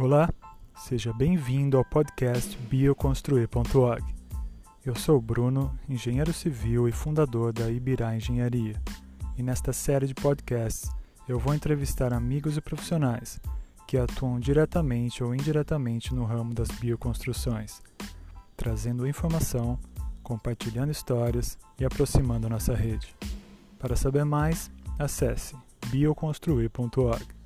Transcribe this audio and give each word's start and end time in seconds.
Olá, 0.00 0.32
seja 0.76 1.12
bem-vindo 1.12 1.76
ao 1.76 1.84
podcast 1.84 2.56
bioconstruir.org. 2.70 4.04
Eu 4.86 4.94
sou 4.94 5.18
o 5.18 5.20
Bruno, 5.20 5.76
engenheiro 5.88 6.32
civil 6.32 6.86
e 6.86 6.92
fundador 6.92 7.52
da 7.52 7.68
Ibirá 7.68 8.14
Engenharia, 8.14 8.80
e 9.36 9.42
nesta 9.42 9.72
série 9.72 10.06
de 10.06 10.14
podcasts 10.14 10.88
eu 11.28 11.36
vou 11.36 11.52
entrevistar 11.52 12.12
amigos 12.12 12.56
e 12.56 12.60
profissionais 12.60 13.40
que 13.88 13.98
atuam 13.98 14.38
diretamente 14.38 15.24
ou 15.24 15.34
indiretamente 15.34 16.14
no 16.14 16.24
ramo 16.24 16.54
das 16.54 16.68
bioconstruções, 16.68 17.82
trazendo 18.56 19.04
informação, 19.04 19.80
compartilhando 20.22 20.92
histórias 20.92 21.58
e 21.76 21.84
aproximando 21.84 22.48
nossa 22.48 22.72
rede. 22.72 23.12
Para 23.80 23.96
saber 23.96 24.24
mais, 24.24 24.70
acesse 24.96 25.56
bioconstruir.org. 25.90 27.37